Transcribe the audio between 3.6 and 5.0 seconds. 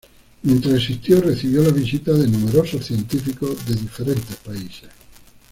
de diferentes países.